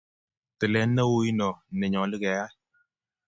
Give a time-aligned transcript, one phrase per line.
[0.57, 2.53] Tilet ne ui no ne nyalu keyai